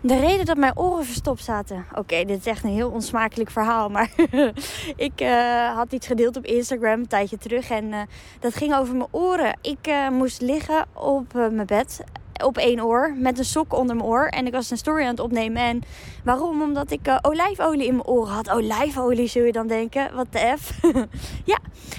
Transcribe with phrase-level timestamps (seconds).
[0.00, 1.86] De reden dat mijn oren verstopt zaten.
[1.94, 3.88] Oké, dit is echt een heel onsmakelijk verhaal.
[3.88, 4.10] Maar
[4.96, 7.70] ik uh, had iets gedeeld op Instagram een tijdje terug.
[7.70, 8.00] En uh,
[8.40, 9.58] dat ging over mijn oren.
[9.62, 12.04] Ik uh, moest liggen op mijn bed
[12.44, 14.26] op één oor met een sok onder mijn oor.
[14.26, 15.62] En ik was een story aan het opnemen.
[15.62, 15.82] En
[16.24, 16.62] waarom?
[16.62, 18.50] Omdat ik uh, olijfolie in mijn oren had.
[18.50, 20.14] Olijfolie zul je dan denken.
[20.14, 20.80] Wat de F.
[21.52, 21.58] ja,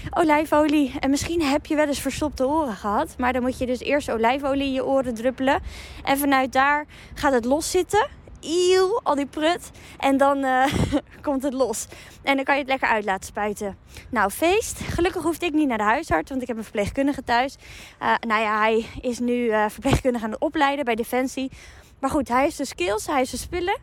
[0.09, 0.93] olijfolie.
[0.99, 3.15] En misschien heb je wel eens verstopte oren gehad.
[3.17, 5.59] Maar dan moet je dus eerst olijfolie in je oren druppelen.
[6.03, 8.07] En vanuit daar gaat het loszitten
[8.41, 9.71] eeuw, al die prut.
[9.97, 10.65] En dan uh,
[11.21, 11.87] komt het los.
[12.23, 13.77] En dan kan je het lekker uit laten spuiten.
[14.09, 14.79] Nou, feest.
[14.79, 17.57] Gelukkig hoefde ik niet naar de huisarts, want ik heb een verpleegkundige thuis.
[18.01, 21.51] Uh, nou ja, hij is nu uh, verpleegkundige aan het opleiden bij Defensie.
[21.99, 23.77] Maar goed, hij heeft de skills, hij heeft de spullen.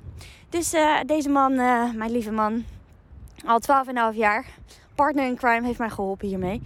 [0.48, 0.74] Dus
[1.07, 1.54] deze man,
[1.96, 2.65] mijn lieve man,
[3.46, 3.60] al
[4.12, 4.46] 12,5 jaar,
[4.95, 6.62] partner in crime, heeft mij geholpen hiermee.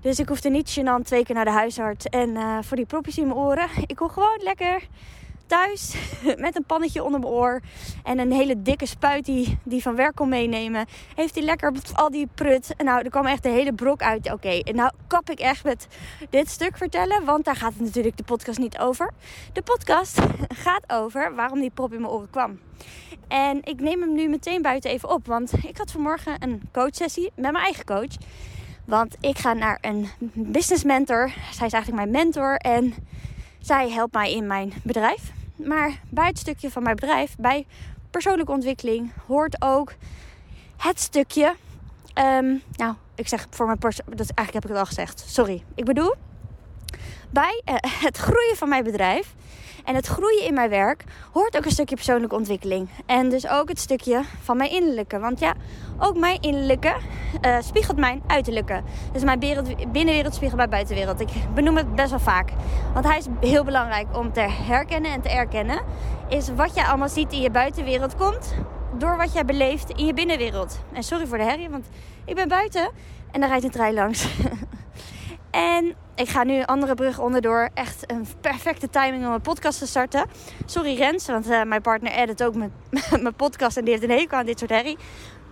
[0.00, 2.06] Dus ik hoefde niet gênant twee keer naar de huisarts.
[2.06, 3.68] En voor die propjes in mijn oren.
[3.86, 4.88] Ik kon gewoon lekker
[5.46, 5.94] thuis
[6.36, 7.60] met een pannetje onder mijn oor
[8.02, 10.86] en een hele dikke spuit die, die van werk kon meenemen.
[11.14, 12.74] Heeft hij lekker al die prut.
[12.78, 14.32] Nou, er kwam echt de hele brok uit.
[14.32, 15.86] Oké, okay, nou kap ik echt met
[16.30, 19.10] dit stuk vertellen, want daar gaat het natuurlijk de podcast niet over.
[19.52, 20.20] De podcast
[20.64, 22.58] gaat over waarom die prop in mijn oren kwam.
[23.28, 27.32] En ik neem hem nu meteen buiten even op, want ik had vanmorgen een coachsessie
[27.34, 28.12] met mijn eigen coach.
[28.84, 31.28] Want ik ga naar een business mentor.
[31.52, 32.94] Zij is eigenlijk mijn mentor en
[33.64, 35.32] zij helpt mij in mijn bedrijf.
[35.56, 37.66] Maar bij het stukje van mijn bedrijf, bij
[38.10, 39.94] persoonlijke ontwikkeling, hoort ook
[40.76, 41.54] het stukje.
[42.18, 44.06] Um, nou, ik zeg voor mijn persoon.
[44.08, 45.24] Dat eigenlijk heb ik het al gezegd.
[45.26, 45.64] Sorry.
[45.74, 46.14] Ik bedoel,
[47.30, 47.74] bij uh,
[48.06, 49.34] het groeien van mijn bedrijf
[49.84, 52.88] en het groeien in mijn werk hoort ook een stukje persoonlijke ontwikkeling.
[53.06, 55.18] En dus ook het stukje van mijn innerlijke.
[55.18, 55.54] Want ja,
[55.98, 56.94] ook mijn innerlijke
[57.46, 58.82] uh, spiegelt mijn uiterlijke.
[59.12, 59.38] Dus mijn
[59.92, 61.20] binnenwereld spiegelt mijn buitenwereld.
[61.20, 62.50] Ik benoem het best wel vaak.
[62.92, 65.80] Want hij is heel belangrijk om te herkennen en te erkennen.
[66.28, 68.54] Is wat je allemaal ziet in je buitenwereld komt
[68.98, 70.80] door wat jij beleeft in je binnenwereld.
[70.92, 71.86] En sorry voor de herrie, want
[72.24, 72.90] ik ben buiten
[73.30, 74.26] en daar rijdt een trein langs.
[75.50, 77.68] En ik ga nu een andere brug onderdoor.
[77.74, 80.26] Echt een perfecte timing om een podcast te starten.
[80.66, 82.72] Sorry Rens, want uh, mijn partner edit ook mijn,
[83.22, 84.98] mijn podcast en die heeft een hekel aan dit soort herrie.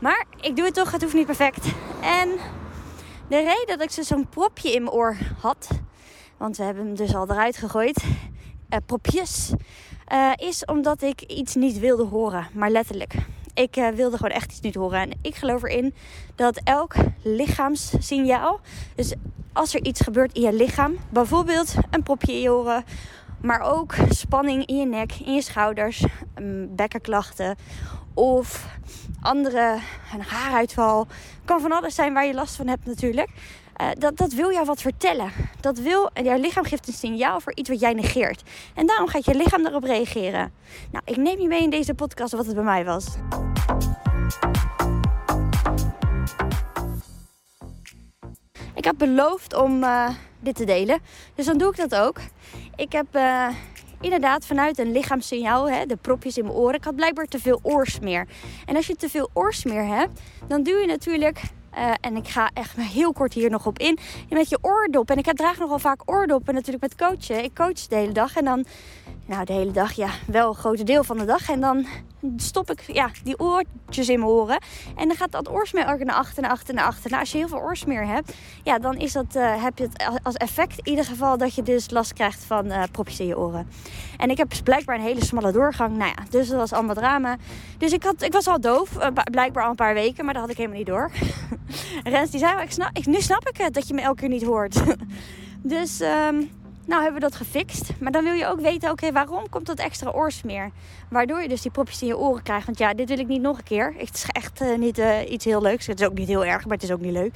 [0.00, 1.64] Maar ik doe het toch, het hoeft niet perfect.
[2.00, 2.28] En
[3.28, 5.68] de reden dat ik zo'n propje in mijn oor had,
[6.36, 9.52] want we hebben hem dus al eruit gegooid, uh, propjes,
[10.12, 13.14] uh, is omdat ik iets niet wilde horen, maar letterlijk.
[13.54, 15.00] Ik uh, wilde gewoon echt iets niet horen.
[15.00, 15.94] En ik geloof erin
[16.34, 18.60] dat elk lichaamssignaal,
[18.94, 19.14] dus
[19.52, 22.84] als er iets gebeurt in je lichaam, bijvoorbeeld een propje in je oren,
[23.40, 26.04] maar ook spanning in je nek, in je schouders,
[26.68, 27.56] bekkenklachten
[28.14, 28.66] of
[29.20, 29.78] andere,
[30.14, 31.06] een haaruitval,
[31.44, 33.28] kan van alles zijn waar je last van hebt natuurlijk.
[33.80, 35.32] Uh, dat, dat wil jou wat vertellen.
[35.60, 38.42] Dat wil, jouw lichaam geeft een signaal voor iets wat jij negeert.
[38.74, 40.52] En daarom gaat je lichaam daarop reageren.
[40.90, 43.06] Nou, ik neem je mee in deze podcast wat het bij mij was.
[48.74, 50.08] Ik heb beloofd om uh,
[50.40, 51.00] dit te delen.
[51.34, 52.20] Dus dan doe ik dat ook.
[52.76, 53.48] Ik heb uh,
[54.00, 56.74] inderdaad vanuit een lichaamssignaal, hè, de propjes in mijn oren.
[56.74, 58.26] Ik had blijkbaar te veel oorsmeer.
[58.66, 61.40] En als je te veel oorsmeer hebt, dan doe je natuurlijk
[61.78, 63.98] uh, en ik ga echt heel kort hier nog op in.
[64.28, 65.10] Met je oordop.
[65.10, 67.44] En ik draag nogal vaak oordoppen natuurlijk met coachen.
[67.44, 68.36] Ik coach de hele dag.
[68.36, 68.64] En dan
[69.26, 71.48] nou, de hele dag, ja, wel een groot deel van de dag.
[71.48, 71.86] En dan
[72.36, 74.62] stop ik ja, die oortjes in mijn oren.
[74.96, 77.10] En dan gaat dat oorsmeer ook naar achter, naar achter, naar achter.
[77.10, 80.20] Nou, als je heel veel oorsmeer hebt, ja, dan is dat, uh, heb je het
[80.22, 83.38] als effect in ieder geval dat je dus last krijgt van uh, propjes in je
[83.38, 83.68] oren.
[84.16, 85.96] En ik heb dus blijkbaar een hele smalle doorgang.
[85.96, 87.36] Nou ja, dus dat was allemaal drama.
[87.78, 90.42] Dus ik, had, ik was al doof, uh, blijkbaar al een paar weken, maar dat
[90.42, 91.10] had ik helemaal niet door.
[92.12, 94.28] Rens die zei, ik snap, ik, nu snap ik het dat je me elke keer
[94.28, 94.82] niet hoort.
[95.62, 96.00] dus...
[96.00, 97.90] Um, nou hebben we dat gefixt.
[98.00, 100.70] Maar dan wil je ook weten, oké, waarom komt dat extra oorsmeer?
[101.10, 102.66] Waardoor je dus die propjes in je oren krijgt.
[102.66, 103.94] Want ja, dit wil ik niet nog een keer.
[103.96, 105.86] Het is echt uh, niet uh, iets heel leuks.
[105.86, 107.34] Het is ook niet heel erg, maar het is ook niet leuk.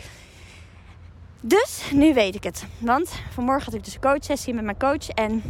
[1.40, 2.64] Dus nu weet ik het.
[2.78, 5.08] Want vanmorgen had ik dus een coachsessie met mijn coach.
[5.08, 5.42] En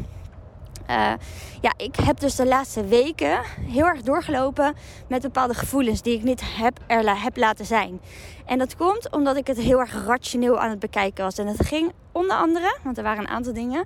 [0.91, 1.13] uh,
[1.61, 4.75] ja, ik heb dus de laatste weken heel erg doorgelopen
[5.09, 8.01] met bepaalde gevoelens die ik niet heb, er heb laten zijn.
[8.47, 11.39] En dat komt omdat ik het heel erg rationeel aan het bekijken was.
[11.39, 13.85] En het ging onder andere, want er waren een aantal dingen,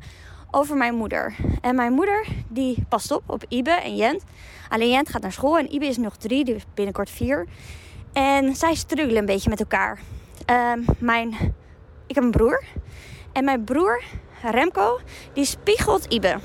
[0.51, 1.35] over mijn moeder.
[1.61, 4.25] En mijn moeder, die past op op Ibe en Jent.
[4.69, 7.47] Alleen Jent gaat naar school en Ibe is nog drie, die is binnenkort vier.
[8.13, 9.99] En zij struggelen een beetje met elkaar.
[10.51, 11.55] Uh, mijn,
[12.07, 12.65] ik heb een broer.
[13.33, 14.03] En mijn broer,
[14.43, 15.01] Remco,
[15.33, 16.39] die spiegelt Ibe.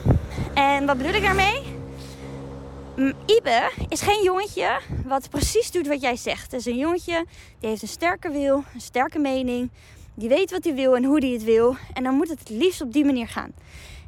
[0.53, 1.61] En wat bedoel ik daarmee?
[3.25, 6.51] Ibe is geen jongetje wat precies doet wat jij zegt.
[6.51, 7.25] Het is een jongetje
[7.59, 9.71] die heeft een sterke wil, een sterke mening.
[10.13, 11.75] Die weet wat hij wil en hoe hij het wil.
[11.93, 13.53] En dan moet het het liefst op die manier gaan.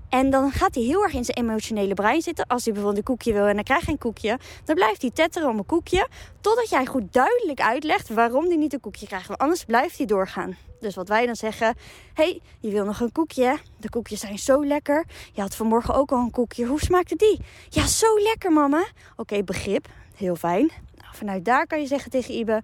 [0.10, 2.48] En dan gaat hij heel erg in zijn emotionele brein zitten.
[2.48, 4.40] Als hij bijvoorbeeld een koekje wil en dan krijgt hij een koekje.
[4.66, 6.08] Dan blijft hij tetteren om een koekje.
[6.42, 9.28] Totdat jij goed duidelijk uitlegt waarom hij niet een koekje krijgt.
[9.28, 10.58] Want anders blijft hij doorgaan.
[10.80, 11.76] Dus wat wij dan zeggen.
[12.14, 13.58] hey, je wil nog een koekje.
[13.78, 15.06] De koekjes zijn zo lekker.
[15.34, 16.66] Je had vanmorgen ook al een koekje.
[16.66, 17.40] Hoe smaakte die?
[17.70, 18.88] Ja, zo lekker mama.
[19.16, 19.88] Oké, begrip.
[20.16, 20.72] Heel fijn.
[20.96, 22.62] Nou, vanuit daar kan je zeggen tegen Ibe.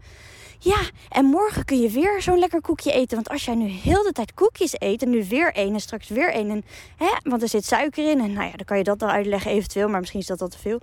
[0.60, 3.16] Ja, en morgen kun je weer zo'n lekker koekje eten.
[3.16, 6.08] Want als jij nu heel de tijd koekjes eet en nu weer één en straks
[6.08, 6.50] weer één.
[6.50, 6.64] En,
[6.98, 8.20] hè, want er zit suiker in.
[8.20, 9.90] En nou ja, dan kan je dat dan uitleggen eventueel.
[9.90, 10.82] Maar misschien is dat al te veel.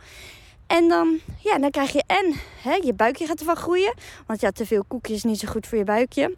[0.66, 3.94] En dan, ja, dan krijg je en hè, je buikje gaat ervan groeien.
[4.26, 6.36] Want ja, te veel koekjes is niet zo goed voor je buikje.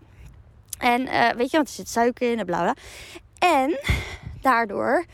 [0.83, 2.75] En uh, weet je, want er zit suiker in en bla.
[3.39, 3.79] En
[4.41, 5.05] daardoor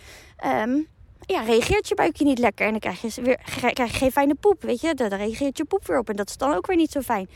[0.45, 0.87] um,
[1.21, 2.67] ja, reageert je buikje niet lekker.
[2.67, 3.39] En dan krijg je, weer,
[3.73, 4.95] krijg je geen fijne poep, weet je.
[4.95, 6.09] Dan reageert je poep weer op.
[6.09, 7.29] En dat is dan ook weer niet zo fijn.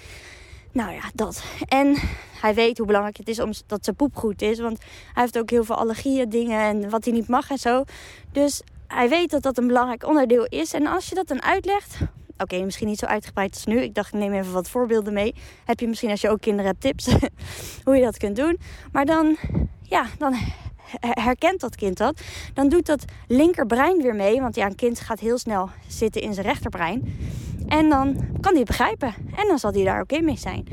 [0.72, 1.44] Nou ja, dat.
[1.68, 1.96] En
[2.40, 4.58] hij weet hoe belangrijk het is om, dat zijn poep goed is.
[4.58, 4.78] Want
[5.12, 7.84] hij heeft ook heel veel allergieën, dingen en wat hij niet mag en zo.
[8.32, 10.72] Dus hij weet dat dat een belangrijk onderdeel is.
[10.72, 11.98] En als je dat dan uitlegt.
[12.42, 13.82] Oké, misschien niet zo uitgebreid als nu.
[13.82, 15.34] Ik dacht, ik neem even wat voorbeelden mee.
[15.64, 17.06] Heb je misschien als je ook kinderen hebt tips
[17.84, 18.58] hoe je dat kunt doen.
[18.92, 19.36] Maar dan,
[19.82, 20.34] ja, dan
[21.00, 22.20] herkent dat kind dat.
[22.54, 24.40] Dan doet dat linkerbrein weer mee.
[24.40, 27.16] Want ja, een kind gaat heel snel zitten in zijn rechterbrein.
[27.68, 29.14] En dan kan hij het begrijpen.
[29.36, 30.66] En dan zal hij daar oké mee zijn.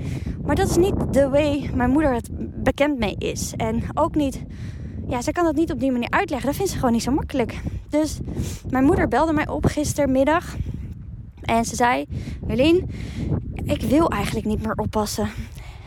[0.44, 2.30] Maar dat is niet de way mijn moeder het
[2.63, 3.54] bekend mee is.
[3.57, 4.44] En ook niet.
[5.07, 6.48] Ja, ze kan dat niet op die manier uitleggen.
[6.48, 7.62] Dat vindt ze gewoon niet zo makkelijk.
[7.89, 8.19] Dus
[8.69, 10.56] mijn moeder belde mij op gistermiddag.
[11.49, 12.05] En ze zei:
[12.47, 12.89] Jolien,
[13.63, 15.29] ik wil eigenlijk niet meer oppassen.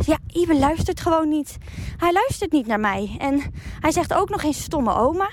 [0.06, 1.56] Ja, Ibe luistert gewoon niet.
[1.96, 3.16] Hij luistert niet naar mij.
[3.18, 3.42] En
[3.80, 5.30] hij zegt ook nog eens stomme oma.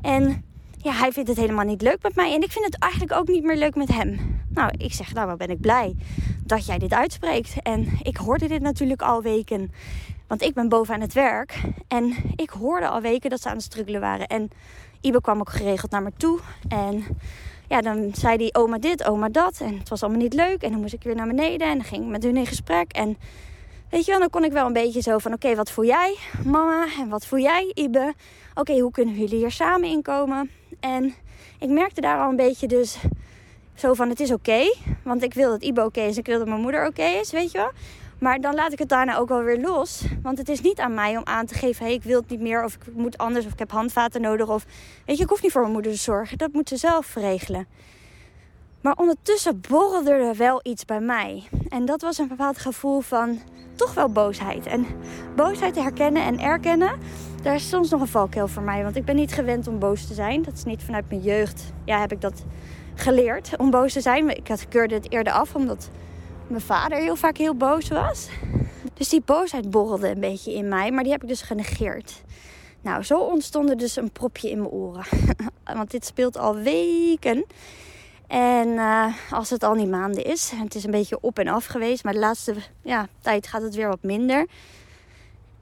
[0.00, 0.44] En
[0.76, 2.34] ja, hij vindt het helemaal niet leuk met mij.
[2.34, 4.40] En ik vind het eigenlijk ook niet meer leuk met hem.
[4.48, 5.96] Nou, ik zeg, nou, wat ben ik blij
[6.44, 7.54] dat jij dit uitspreekt.
[7.62, 9.72] En ik hoorde dit natuurlijk al weken.
[10.26, 11.60] Want ik ben boven aan het werk.
[11.88, 14.26] En ik hoorde al weken dat ze aan het struggelen waren.
[14.26, 14.50] En
[15.00, 16.38] Ibe kwam ook geregeld naar me toe.
[16.68, 17.04] En
[17.68, 19.60] ja, dan zei die oma dit, oma dat.
[19.60, 20.62] En het was allemaal niet leuk.
[20.62, 21.68] En dan moest ik weer naar beneden.
[21.68, 22.92] En dan ging ik met hun in gesprek.
[22.92, 23.16] En
[23.90, 25.32] weet je wel, dan kon ik wel een beetje zo van...
[25.32, 26.86] Oké, wat voel jij, mama?
[26.98, 28.14] En wat voel jij, Ibe?
[28.54, 30.50] Oké, hoe kunnen jullie hier samen inkomen?
[30.80, 31.14] En
[31.58, 32.98] ik merkte daar al een beetje dus
[33.74, 34.74] zo van het is oké.
[35.02, 36.18] want ik wil dat Ibo oké is.
[36.18, 37.70] Ik wil dat mijn moeder oké is, weet je wel.
[38.18, 40.04] Maar dan laat ik het daarna ook wel weer los.
[40.22, 42.40] Want het is niet aan mij om aan te geven: hey, ik wil het niet
[42.40, 42.64] meer.
[42.64, 43.46] Of ik moet anders.
[43.46, 44.48] Of ik heb handvaten nodig.
[44.48, 44.66] Of
[45.06, 46.38] weet je, ik hoef niet voor mijn moeder te zorgen.
[46.38, 47.66] Dat moet ze zelf regelen.
[48.80, 51.48] Maar ondertussen borrelde er wel iets bij mij.
[51.68, 53.38] En dat was een bepaald gevoel van
[53.74, 54.66] toch wel boosheid.
[54.66, 54.86] En
[55.36, 56.98] boosheid te herkennen en erkennen,
[57.42, 58.82] daar is soms nog een valkuil voor mij.
[58.82, 60.42] Want ik ben niet gewend om boos te zijn.
[60.42, 61.72] Dat is niet vanuit mijn jeugd.
[61.84, 62.44] Ja, heb ik dat
[62.94, 64.36] geleerd om boos te zijn.
[64.36, 65.90] Ik had keurde het eerder af omdat
[66.48, 68.28] mijn vader heel vaak heel boos was.
[68.94, 72.22] Dus die boosheid borrelde een beetje in mij, maar die heb ik dus genegeerd.
[72.80, 75.04] Nou, zo ontstond er dus een propje in mijn oren.
[75.76, 77.44] Want dit speelt al weken.
[78.26, 81.66] En uh, als het al niet maanden is, het is een beetje op en af
[81.66, 84.46] geweest, maar de laatste ja, tijd gaat het weer wat minder.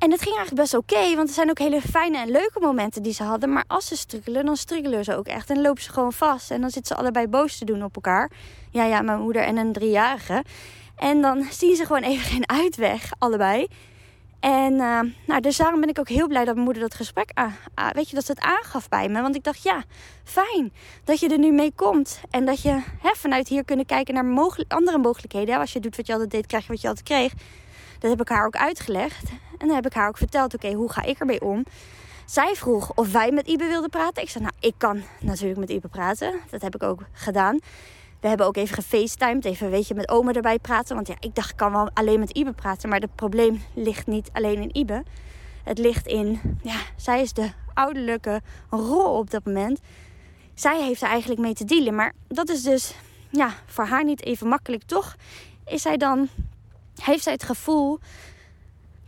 [0.06, 3.02] En het ging eigenlijk best oké, want er zijn ook hele fijne en leuke momenten
[3.02, 3.52] die ze hadden.
[3.52, 5.50] Maar als ze struggelen, dan struggelen ze ook echt.
[5.50, 6.50] En lopen ze gewoon vast.
[6.50, 8.30] En dan zitten ze allebei boos te doen op elkaar.
[8.70, 10.44] Ja, ja, mijn moeder en een driejarige.
[10.96, 13.66] En dan zien ze gewoon even geen uitweg, allebei.
[14.40, 17.32] En uh, nou, dus daarom ben ik ook heel blij dat mijn moeder dat gesprek,
[17.92, 19.22] weet je, dat ze het aangaf bij me.
[19.22, 19.82] Want ik dacht, ja,
[20.24, 20.72] fijn
[21.04, 22.20] dat je er nu mee komt.
[22.30, 25.58] En dat je hè, vanuit hier kunnen kijken naar andere mogelijkheden.
[25.58, 27.32] Als je doet wat je altijd deed, krijg je wat je altijd kreeg.
[28.06, 29.28] Dat heb ik haar ook uitgelegd.
[29.58, 31.64] En dan heb ik haar ook verteld, oké, hoe ga ik ermee om?
[32.24, 34.22] Zij vroeg of wij met Ibe wilden praten.
[34.22, 36.40] Ik zei, nou, ik kan natuurlijk met Ibe praten.
[36.50, 37.58] Dat heb ik ook gedaan.
[38.20, 40.94] We hebben ook even gefacetimed, even weet je, met oma erbij praten.
[40.94, 42.88] Want ja, ik dacht, ik kan wel alleen met Ibe praten.
[42.88, 45.04] Maar het probleem ligt niet alleen in Ibe.
[45.62, 49.80] Het ligt in, ja, zij is de ouderlijke rol op dat moment.
[50.54, 51.94] Zij heeft er eigenlijk mee te dealen.
[51.94, 52.94] Maar dat is dus,
[53.30, 54.82] ja, voor haar niet even makkelijk.
[54.82, 55.16] Toch
[55.64, 56.28] is zij dan,
[57.02, 57.98] heeft zij het gevoel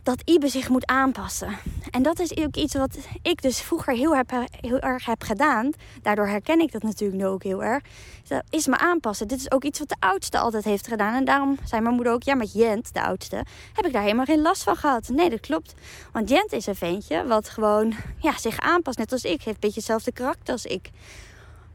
[0.03, 1.57] dat Ibe zich moet aanpassen.
[1.91, 4.31] En dat is ook iets wat ik dus vroeger heel, heb,
[4.61, 5.71] heel erg heb gedaan.
[6.01, 7.83] Daardoor herken ik dat natuurlijk nu ook heel erg.
[8.27, 9.27] Dat is me aanpassen.
[9.27, 11.13] Dit is ook iets wat de oudste altijd heeft gedaan.
[11.13, 14.25] En daarom zei mijn moeder ook, ja, met Jent, de oudste, heb ik daar helemaal
[14.25, 15.07] geen last van gehad.
[15.07, 15.73] Nee, dat klopt.
[16.11, 19.29] Want Jent is een ventje wat gewoon ja, zich aanpast, net als ik.
[19.29, 20.89] Heeft een beetje hetzelfde karakter als ik.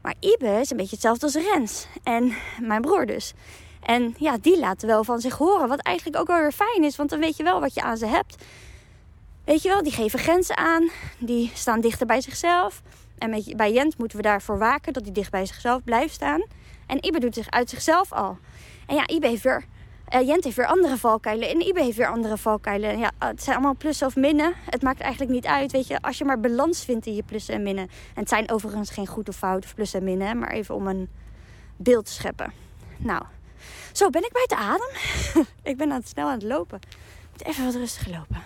[0.01, 1.87] Maar Ibe is een beetje hetzelfde als Rens.
[2.03, 3.33] En mijn broer dus.
[3.85, 5.67] En ja, die laten wel van zich horen.
[5.67, 7.97] Wat eigenlijk ook wel weer fijn is, want dan weet je wel wat je aan
[7.97, 8.43] ze hebt.
[9.43, 10.89] Weet je wel, die geven grenzen aan.
[11.19, 12.81] Die staan dichter bij zichzelf.
[13.17, 16.43] En met, bij Jent moeten we daarvoor waken dat hij dicht bij zichzelf blijft staan.
[16.87, 18.37] En Ibe doet zich uit zichzelf al.
[18.87, 19.65] En ja, Ibe heeft weer
[20.13, 22.97] Uh, Jent heeft weer andere valkuilen en Ibe heeft weer andere valkuilen.
[22.97, 24.53] Ja, het zijn allemaal plussen of minnen.
[24.69, 26.01] Het maakt eigenlijk niet uit, weet je.
[26.01, 27.83] Als je maar balans vindt in je plussen en minnen.
[27.83, 30.37] En het zijn overigens geen goed of fout of plussen en minnen.
[30.37, 31.09] Maar even om een
[31.77, 32.53] beeld te scheppen.
[32.97, 33.23] Nou,
[33.97, 34.89] zo ben ik buiten adem.
[35.71, 36.77] ik ben aan het snel aan het lopen.
[36.77, 38.43] Ik moet even wat rustiger lopen.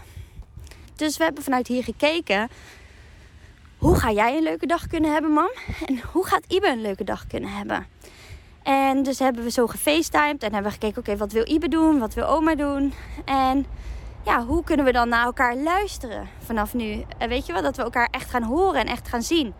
[0.96, 2.50] Dus we hebben vanuit hier gekeken.
[3.78, 5.52] Hoe ga jij een leuke dag kunnen hebben, mam?
[5.86, 7.88] En hoe gaat Ibe een leuke dag kunnen hebben?
[8.64, 12.00] En dus hebben we zo gefacetimed en hebben we gekeken, oké, wat wil Ibe doen?
[12.00, 12.94] Wat wil oma doen?
[13.26, 13.66] En
[14.26, 17.06] ja, hoe kunnen we dan naar elkaar luisteren vanaf nu?
[17.18, 19.54] En weet je wel, dat we elkaar echt gaan horen en echt gaan zien.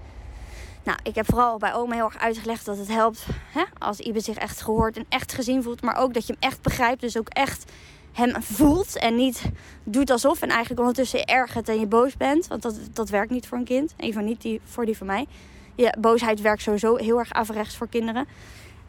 [0.84, 4.20] Nou, ik heb vooral bij oma heel erg uitgelegd dat het helpt hè, als Ibe
[4.20, 5.82] zich echt gehoord en echt gezien voelt.
[5.82, 7.72] Maar ook dat je hem echt begrijpt, dus ook echt
[8.14, 9.42] hem voelt en niet
[9.84, 12.48] doet alsof en eigenlijk ondertussen ergert en je boos bent.
[12.48, 13.94] Want dat, dat werkt niet voor een kind.
[13.98, 15.28] Even niet die, voor die van mij.
[15.76, 18.28] Ja, boosheid werkt sowieso heel erg averechts voor kinderen.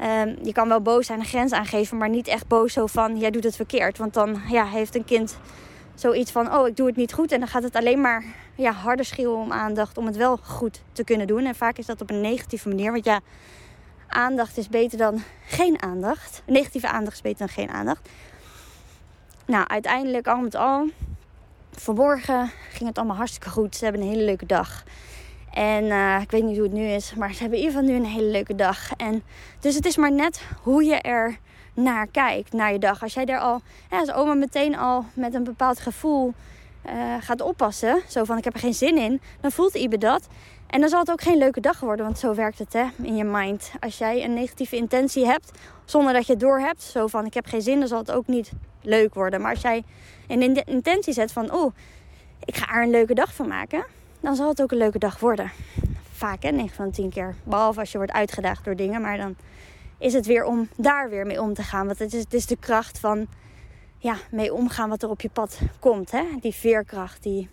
[0.01, 3.19] Um, je kan wel boos zijn, een grens aangeven, maar niet echt boos zo van
[3.19, 3.99] jij doet het verkeerd.
[3.99, 5.39] Want dan ja, heeft een kind
[6.01, 7.33] zoiets van oh ik doe het niet goed.
[7.33, 10.83] En dan gaat het alleen maar ja, harder schreeuwen om aandacht om het wel goed
[10.93, 11.45] te kunnen doen.
[11.45, 12.93] En vaak is dat op een negatieve manier.
[12.93, 13.21] Want ja,
[14.09, 16.43] aandacht is beter dan geen aandacht.
[16.47, 18.09] Negatieve aandacht is beter dan geen aandacht.
[19.47, 20.89] Nou, uiteindelijk al met al.
[21.71, 23.77] Vanmorgen ging het allemaal hartstikke goed.
[23.77, 24.85] Ze hebben een hele leuke dag.
[25.53, 27.95] En uh, ik weet niet hoe het nu is, maar ze hebben in ieder geval
[27.95, 28.93] nu een hele leuke dag.
[28.97, 29.23] En
[29.61, 31.39] dus het is maar net hoe je er
[31.83, 33.03] naar kijkt, naar je dag.
[33.03, 33.61] Als jij daar al,
[33.91, 36.35] ja, als oma meteen al met een bepaald gevoel
[36.87, 40.27] uh, gaat oppassen, zo van ik heb er geen zin in, dan voelt Ibe dat.
[40.67, 43.17] En dan zal het ook geen leuke dag worden, want zo werkt het hè, in
[43.17, 43.73] je mind.
[43.81, 45.51] Als jij een negatieve intentie hebt,
[45.85, 48.11] zonder dat je het door hebt, zo van ik heb geen zin, dan zal het
[48.11, 49.41] ook niet leuk worden.
[49.41, 49.85] Maar als jij
[50.29, 51.75] een intentie zet van oh,
[52.45, 53.85] ik ga er een leuke dag van maken,
[54.21, 55.51] dan zal het ook een leuke dag worden.
[56.13, 57.35] Vaak hè, 9 van de 10 keer.
[57.45, 59.37] Behalve als je wordt uitgedaagd door dingen, maar dan
[60.01, 61.87] is het weer om daar weer mee om te gaan.
[61.87, 63.27] Want het is, het is de kracht van
[63.99, 66.11] ja, mee omgaan wat er op je pad komt.
[66.11, 66.25] Hè?
[66.41, 67.49] Die veerkracht, die,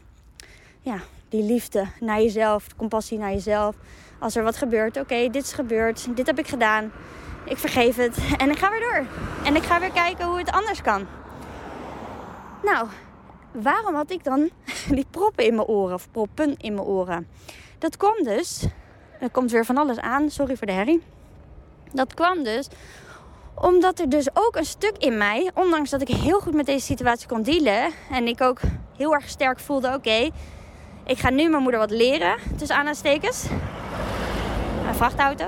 [0.82, 1.00] ja,
[1.30, 3.75] die liefde naar jezelf, compassie naar jezelf.
[4.20, 6.92] Als er wat gebeurt, oké, dit is gebeurd, dit heb ik gedaan.
[7.46, 9.06] Ik vergeef het en ik ga weer door.
[9.46, 11.08] En ik ga weer kijken hoe het anders kan.
[12.63, 12.88] Nou,
[13.51, 14.50] waarom had ik dan
[14.98, 17.27] die proppen in mijn oren of proppen in mijn oren?
[17.77, 18.68] Dat kwam dus,
[19.20, 21.01] er komt weer van alles aan, sorry voor de herrie.
[21.98, 22.68] Dat kwam dus
[23.56, 26.86] omdat er dus ook een stuk in mij, ondanks dat ik heel goed met deze
[26.86, 28.60] situatie kon dealen en ik ook
[28.98, 30.30] heel erg sterk voelde: oké,
[31.06, 33.46] ik ga nu mijn moeder wat leren, tussen aanhalingstekens.
[34.88, 35.46] Een vrachtauto.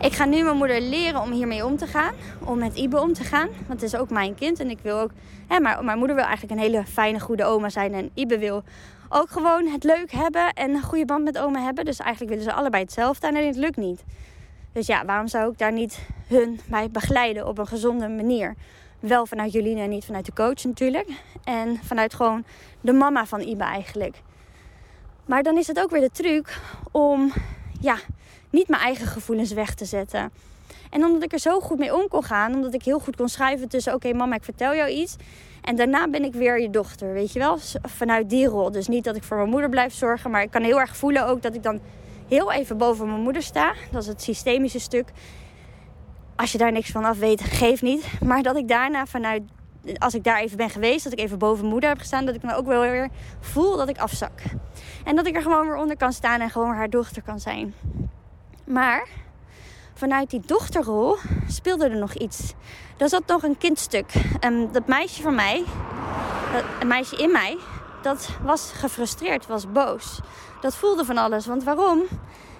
[0.00, 2.14] Ik ga nu mijn moeder leren om hiermee om te gaan.
[2.44, 3.48] Om met Ibe om te gaan.
[3.66, 4.60] Want het is ook mijn kind.
[4.60, 5.10] En ik wil ook.
[5.46, 7.94] Hè, maar mijn moeder wil eigenlijk een hele fijne, goede oma zijn.
[7.94, 8.62] En Ibe wil
[9.08, 10.52] ook gewoon het leuk hebben.
[10.52, 11.84] En een goede band met oma hebben.
[11.84, 13.26] Dus eigenlijk willen ze allebei hetzelfde.
[13.26, 14.04] En het lukt niet.
[14.72, 18.54] Dus ja, waarom zou ik daar niet hun bij begeleiden op een gezonde manier?
[19.00, 21.08] Wel vanuit Jullie en niet vanuit de coach natuurlijk.
[21.44, 22.44] En vanuit gewoon
[22.80, 24.22] de mama van Ibe eigenlijk.
[25.26, 26.60] Maar dan is het ook weer de truc
[26.90, 27.32] om
[27.80, 27.96] ja,
[28.50, 30.30] niet mijn eigen gevoelens weg te zetten.
[30.90, 33.28] En omdat ik er zo goed mee om kon gaan, omdat ik heel goed kon
[33.28, 35.16] schrijven tussen: oké, mama, ik vertel jou iets.
[35.60, 37.58] En daarna ben ik weer je dochter, weet je wel?
[37.82, 38.70] Vanuit die rol.
[38.70, 41.26] Dus niet dat ik voor mijn moeder blijf zorgen, maar ik kan heel erg voelen
[41.26, 41.80] ook dat ik dan
[42.30, 43.74] heel even boven mijn moeder sta.
[43.90, 45.08] Dat is het systemische stuk.
[46.36, 48.06] Als je daar niks van af weet, geef niet.
[48.24, 49.42] Maar dat ik daarna vanuit,
[49.98, 52.34] als ik daar even ben geweest, dat ik even boven mijn moeder heb gestaan, dat
[52.34, 53.08] ik dan ook wel weer
[53.40, 54.42] voel dat ik afzak.
[55.04, 57.74] En dat ik er gewoon weer onder kan staan en gewoon haar dochter kan zijn.
[58.64, 59.06] Maar
[59.94, 62.54] vanuit die dochterrol speelde er nog iets.
[62.96, 64.12] Er zat nog een kindstuk.
[64.44, 65.64] Um, dat meisje van mij,
[66.52, 67.58] dat, een meisje in mij,
[68.02, 70.20] dat was gefrustreerd, was boos.
[70.60, 71.46] Dat voelde van alles.
[71.46, 72.02] Want waarom?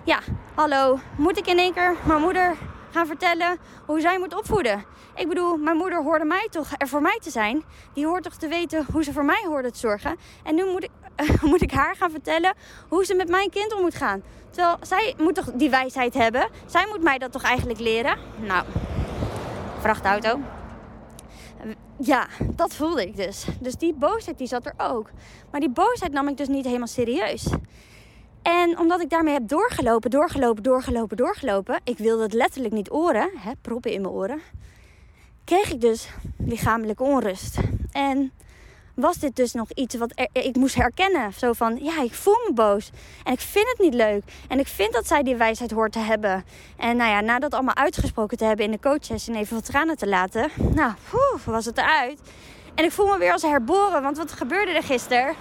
[0.04, 0.18] Ja,
[0.54, 2.56] hallo, moet ik in één keer mijn moeder
[2.90, 4.84] gaan vertellen hoe zij moet opvoeden?
[5.14, 7.64] Ik bedoel, mijn moeder hoorde mij toch er voor mij te zijn.
[7.94, 10.16] Die hoort toch te weten hoe ze voor mij hoorde te zorgen.
[10.42, 10.90] En nu moet ik,
[11.50, 12.54] moet ik haar gaan vertellen
[12.88, 14.22] hoe ze met mijn kind om moet gaan.
[14.50, 16.48] Terwijl zij moet toch die wijsheid hebben.
[16.66, 18.18] Zij moet mij dat toch eigenlijk leren.
[18.36, 18.64] Nou,
[19.80, 20.40] vrachtauto.
[22.02, 23.44] Ja, dat voelde ik dus.
[23.60, 25.10] Dus die boosheid die zat er ook.
[25.50, 27.48] Maar die boosheid nam ik dus niet helemaal serieus.
[28.42, 31.80] En omdat ik daarmee heb doorgelopen, doorgelopen, doorgelopen, doorgelopen.
[31.84, 34.40] Ik wilde het letterlijk niet oren, hè, proppen in mijn oren.
[35.44, 37.58] Kreeg ik dus lichamelijke onrust.
[37.92, 38.32] En
[39.00, 41.32] was dit dus nog iets wat ik moest herkennen.
[41.32, 42.90] Zo van, ja, ik voel me boos.
[43.24, 44.22] En ik vind het niet leuk.
[44.48, 46.44] En ik vind dat zij die wijsheid hoort te hebben.
[46.76, 49.64] En nou ja, na dat allemaal uitgesproken te hebben in de coaches en even wat
[49.64, 50.50] tranen te laten.
[50.74, 50.92] Nou,
[51.44, 52.20] was het eruit.
[52.74, 54.02] En ik voel me weer als herboren.
[54.02, 55.34] Want wat gebeurde er gisteren?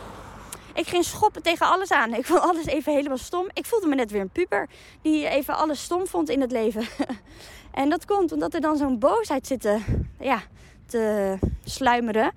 [0.74, 2.14] Ik ging schoppen tegen alles aan.
[2.14, 3.48] Ik vond alles even helemaal stom.
[3.54, 4.70] Ik voelde me net weer een puber
[5.02, 6.88] die even alles stom vond in het leven.
[7.82, 9.80] en dat komt omdat er dan zo'n boosheid zit te,
[10.20, 10.42] ja,
[10.86, 12.32] te sluimeren.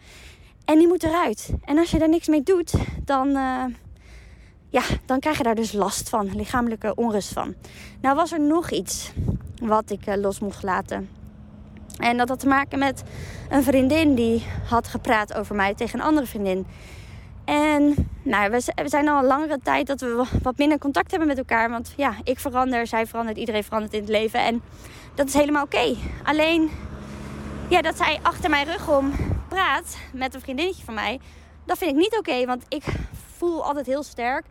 [0.64, 1.50] En die moet eruit.
[1.64, 3.64] En als je daar niks mee doet, dan, uh,
[4.69, 6.37] ja, dan krijg je daar dus last van.
[6.37, 7.54] Lichamelijke onrust van.
[8.00, 9.12] Nou was er nog iets
[9.62, 11.09] wat ik uh, los mocht laten.
[11.99, 13.02] En dat had te maken met
[13.50, 16.66] een vriendin die had gepraat over mij tegen een andere vriendin.
[17.45, 21.38] En nou, we, zijn al een langere tijd dat we wat minder contact hebben met
[21.38, 21.71] elkaar.
[21.71, 24.40] Want ja, ik verander, zij verandert, iedereen verandert in het leven.
[24.40, 24.62] En
[25.14, 25.95] dat is helemaal oké.
[26.23, 26.71] Alleen,
[27.69, 29.12] ja, dat zij achter mijn rug om
[29.52, 31.21] praat met een vriendinnetje van mij.
[31.64, 32.85] Dat vind ik niet oké, want ik
[33.37, 34.44] voel altijd heel sterk.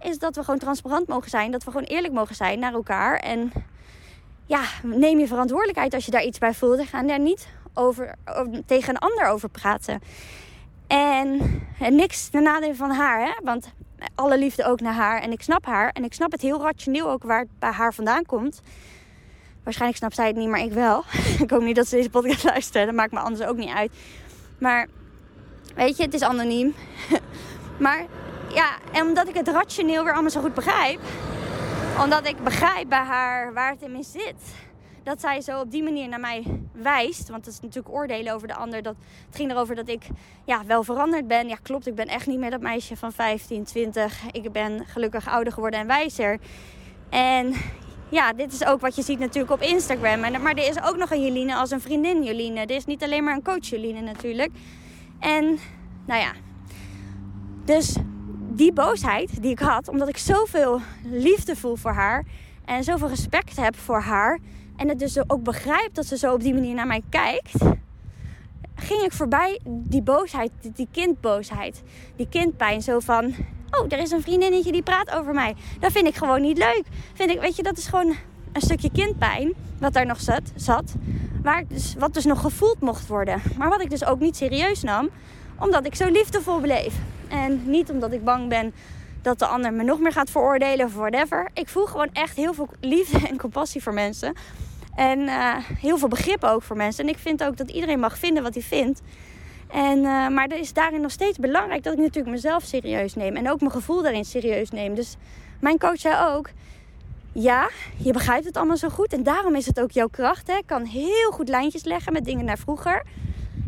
[0.00, 1.50] Is dat we gewoon transparant mogen zijn.
[1.50, 3.18] Dat we gewoon eerlijk mogen zijn naar elkaar.
[3.18, 3.52] En
[4.46, 6.78] ja, neem je verantwoordelijkheid als je daar iets bij voelt.
[6.78, 8.14] En ga daar niet over,
[8.66, 10.00] tegen een ander over praten.
[10.86, 11.40] En,
[11.80, 13.32] en niks ten nadele van haar, hè?
[13.42, 13.72] want
[14.14, 15.20] alle liefde ook naar haar.
[15.20, 15.90] En ik snap haar.
[15.90, 18.60] En ik snap het heel rationeel ook waar het bij haar vandaan komt.
[19.62, 21.04] Waarschijnlijk snapt zij het niet, maar ik wel.
[21.44, 22.86] ik hoop niet dat ze deze podcast luistert.
[22.86, 23.92] Dat maakt me anders ook niet uit.
[24.58, 24.86] Maar
[25.74, 26.74] weet je, het is anoniem.
[27.78, 28.04] maar
[28.54, 31.00] ja, en omdat ik het rationeel weer allemaal zo goed begrijp.
[32.02, 34.66] Omdat ik begrijp bij haar waar het in zit
[35.08, 37.28] dat zij zo op die manier naar mij wijst.
[37.28, 38.82] Want het is natuurlijk oordelen over de ander.
[38.82, 38.94] Dat,
[39.26, 40.06] het ging erover dat ik
[40.44, 41.48] ja, wel veranderd ben.
[41.48, 44.32] Ja, klopt, ik ben echt niet meer dat meisje van 15, 20.
[44.32, 46.38] Ik ben gelukkig ouder geworden en wijzer.
[47.08, 47.54] En
[48.10, 50.20] ja, dit is ook wat je ziet natuurlijk op Instagram.
[50.20, 52.60] Maar er is ook nog een Jeline als een vriendin Jeline.
[52.60, 54.50] Er is niet alleen maar een coach Jeline natuurlijk.
[55.18, 55.58] En
[56.06, 56.32] nou ja,
[57.64, 57.96] dus
[58.52, 62.24] die boosheid die ik had, omdat ik zoveel liefde voel voor haar
[62.64, 64.38] en zoveel respect heb voor haar,
[64.76, 67.52] en het dus ook begrijpt dat ze zo op die manier naar mij kijkt,
[68.74, 71.82] ging ik voorbij die boosheid, die kindboosheid,
[72.16, 72.82] die kindpijn.
[72.82, 73.34] Zo van,
[73.70, 75.54] oh, er is een vriendinnetje die praat over mij.
[75.80, 76.82] Dat vind ik gewoon niet leuk.
[77.14, 78.16] Vind ik, weet je, dat is gewoon
[78.52, 80.94] een stukje kindpijn wat daar nog zat, zat
[81.68, 83.42] dus, wat dus nog gevoeld mocht worden.
[83.58, 85.08] Maar wat ik dus ook niet serieus nam,
[85.58, 86.94] omdat ik zo liefdevol bleef.
[87.28, 88.72] En niet omdat ik bang ben
[89.22, 91.50] dat de ander me nog meer gaat veroordelen of whatever.
[91.54, 94.34] Ik voel gewoon echt heel veel liefde en compassie voor mensen.
[94.94, 97.04] En uh, heel veel begrip ook voor mensen.
[97.04, 99.00] En ik vind ook dat iedereen mag vinden wat hij vindt.
[99.70, 103.36] En, uh, maar er is daarin nog steeds belangrijk dat ik natuurlijk mezelf serieus neem.
[103.36, 104.94] En ook mijn gevoel daarin serieus neem.
[104.94, 105.16] Dus
[105.60, 106.50] mijn coach zei ook...
[107.32, 109.12] Ja, je begrijpt het allemaal zo goed.
[109.12, 110.46] En daarom is het ook jouw kracht.
[110.46, 110.58] Hè?
[110.66, 113.02] Kan heel goed lijntjes leggen met dingen naar vroeger.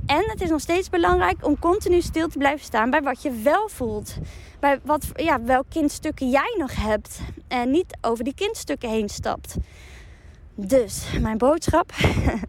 [0.07, 3.31] En het is nog steeds belangrijk om continu stil te blijven staan bij wat je
[3.31, 4.15] wel voelt.
[4.61, 7.21] Bij wat, ja, welk kindstukken jij nog hebt.
[7.49, 9.57] En niet over die kindstukken heen stapt.
[10.55, 11.93] Dus mijn boodschap: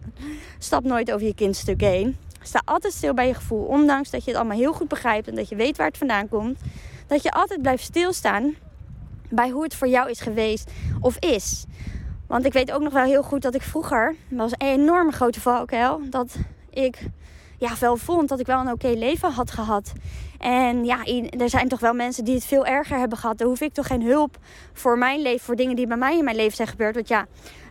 [0.60, 2.18] stap nooit over je kindstuk heen.
[2.41, 5.36] Sta altijd stil bij je gevoel, ondanks dat je het allemaal heel goed begrijpt en
[5.36, 6.60] dat je weet waar het vandaan komt.
[7.08, 8.56] Dat je altijd blijft stilstaan
[9.30, 11.65] bij hoe het voor jou is geweest of is.
[12.27, 15.12] Want ik weet ook nog wel heel goed dat ik vroeger, dat was een enorme
[15.12, 16.36] grote valkuil, dat
[16.69, 17.10] ik
[17.58, 19.91] ja, wel vond dat ik wel een oké leven had gehad.
[20.39, 21.06] En ja,
[21.38, 23.38] er zijn toch wel mensen die het veel erger hebben gehad.
[23.38, 24.38] Dan hoef ik toch geen hulp
[24.73, 26.95] voor mijn leven, voor dingen die bij mij in mijn leven zijn gebeurd.
[26.95, 27.25] Want ja,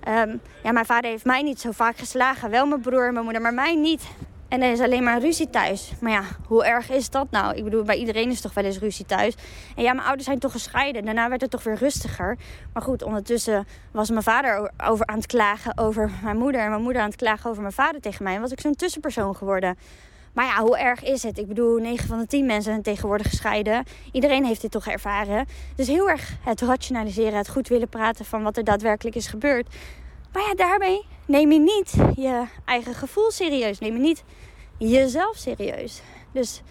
[0.09, 2.51] um, ja mijn vader heeft mij niet zo vaak geslagen.
[2.51, 4.03] Wel mijn broer en mijn moeder, maar mij niet.
[4.51, 5.93] En er is alleen maar ruzie thuis.
[6.01, 7.57] Maar ja, hoe erg is dat nou?
[7.57, 9.35] Ik bedoel, bij iedereen is toch wel eens ruzie thuis.
[9.77, 11.05] En ja, mijn ouders zijn toch gescheiden.
[11.05, 12.39] Daarna werd het toch weer rustiger.
[12.73, 16.61] Maar goed, ondertussen was mijn vader over aan het klagen over mijn moeder.
[16.61, 18.35] En mijn moeder aan het klagen over mijn vader tegen mij.
[18.35, 19.79] En was ik zo'n tussenpersoon geworden.
[20.33, 21.39] Maar ja, hoe erg is het?
[21.39, 23.85] Ik bedoel, 9 van de 10 mensen zijn tegenwoordig gescheiden.
[24.13, 25.47] Iedereen heeft dit toch ervaren.
[25.77, 29.75] Dus heel erg het rationaliseren, het goed willen praten van wat er daadwerkelijk is gebeurd.
[30.33, 33.79] Maar ja, daarmee neem je niet je eigen gevoel serieus.
[33.79, 34.25] Neem je niet
[34.79, 36.03] jezelf serieus.
[36.33, 36.63] Dus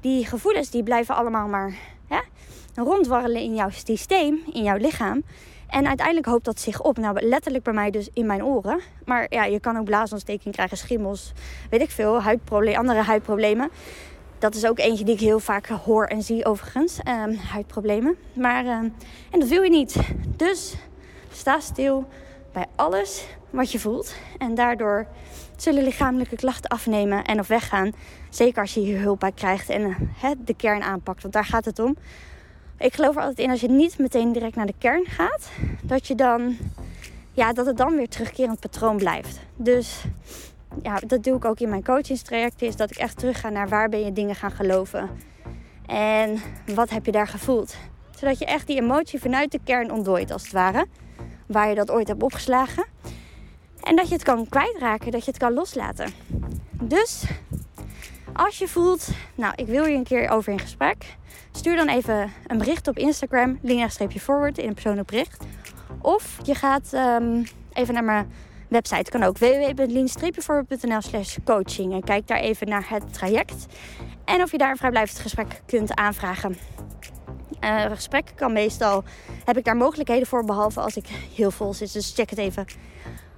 [0.00, 1.74] die gevoelens die blijven allemaal maar
[2.06, 2.18] hè,
[2.74, 5.22] rondwarrelen in jouw systeem, in jouw lichaam.
[5.68, 6.98] En uiteindelijk hoopt dat zich op.
[6.98, 8.80] Nou, letterlijk bij mij dus in mijn oren.
[9.04, 11.32] Maar ja, je kan ook blaasontsteking krijgen, schimmels,
[11.70, 13.70] weet ik veel, huidproblemen, andere huidproblemen.
[14.38, 16.98] Dat is ook eentje die ik heel vaak hoor en zie overigens.
[16.98, 18.16] Um, huidproblemen.
[18.32, 18.94] Maar, um,
[19.30, 19.96] en dat wil je niet.
[20.36, 20.74] Dus
[21.32, 22.06] sta stil
[22.52, 24.14] bij alles wat je voelt.
[24.38, 25.06] En daardoor
[25.56, 27.92] zullen lichamelijke klachten afnemen en of weggaan.
[28.30, 30.12] Zeker als je hier hulp bij krijgt en
[30.44, 31.22] de kern aanpakt.
[31.22, 31.96] Want daar gaat het om.
[32.78, 35.48] Ik geloof er altijd in als je niet meteen direct naar de kern gaat,
[35.82, 36.56] dat je dan,
[37.32, 39.40] ja, dat het dan weer terugkerend patroon blijft.
[39.56, 40.04] Dus
[40.82, 43.68] ja, dat doe ik ook in mijn coachingstraject, is dat ik echt terug ga naar
[43.68, 45.10] waar ben je dingen gaan geloven.
[45.86, 46.40] En
[46.74, 47.76] wat heb je daar gevoeld?
[48.18, 50.86] Zodat je echt die emotie vanuit de kern ontdooit, als het ware.
[51.48, 52.86] Waar je dat ooit hebt opgeslagen.
[53.82, 56.12] En dat je het kan kwijtraken, dat je het kan loslaten.
[56.82, 57.24] Dus
[58.32, 61.16] als je voelt, nou, ik wil je een keer over in gesprek.
[61.52, 65.44] Stuur dan even een bericht op Instagram, linea-forward in een persoonlijk bericht.
[66.00, 68.32] Of je gaat um, even naar mijn
[68.68, 71.92] website kan ook www.lean-forward.nl slash coaching.
[71.92, 73.66] En kijk daar even naar het traject.
[74.24, 76.56] En of je daar een vrijblijvend gesprek kunt aanvragen.
[77.64, 79.04] Uh, gesprek kan meestal,
[79.44, 81.92] heb ik daar mogelijkheden voor, behalve als ik heel vol zit.
[81.92, 82.66] Dus check het even.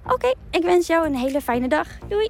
[0.05, 1.87] Oké, ik wens jou een hele fijne dag.
[2.07, 2.29] Doei!